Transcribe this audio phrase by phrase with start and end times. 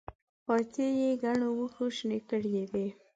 [0.45, 2.87] پايڅې يې ګڼو وښو شنې کړې وې.